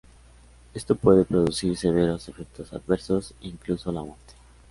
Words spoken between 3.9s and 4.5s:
la muerte.